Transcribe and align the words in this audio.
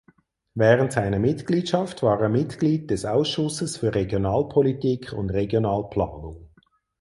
Während 0.55 0.93
seiner 0.93 1.19
Mitgliedschaft 1.19 2.01
war 2.01 2.19
er 2.19 2.29
Mitglied 2.29 2.89
des 2.89 3.05
Ausschusses 3.05 3.77
für 3.77 3.93
Regionalpolitik 3.93 5.13
und 5.13 5.29
Regionalplanung. 5.29 6.49